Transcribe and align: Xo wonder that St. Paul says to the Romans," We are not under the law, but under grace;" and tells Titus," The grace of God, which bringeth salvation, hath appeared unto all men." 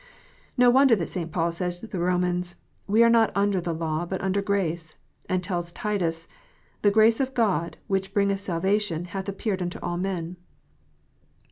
Xo 0.57 0.73
wonder 0.73 0.95
that 0.95 1.09
St. 1.11 1.31
Paul 1.31 1.51
says 1.51 1.77
to 1.77 1.85
the 1.85 1.99
Romans," 1.99 2.55
We 2.87 3.03
are 3.03 3.07
not 3.09 3.31
under 3.35 3.61
the 3.61 3.71
law, 3.71 4.03
but 4.03 4.19
under 4.19 4.41
grace;" 4.41 4.95
and 5.29 5.43
tells 5.43 5.71
Titus," 5.71 6.27
The 6.81 6.89
grace 6.89 7.19
of 7.19 7.35
God, 7.35 7.77
which 7.85 8.11
bringeth 8.11 8.39
salvation, 8.39 9.05
hath 9.05 9.29
appeared 9.29 9.61
unto 9.61 9.77
all 9.83 9.97
men." 9.97 10.37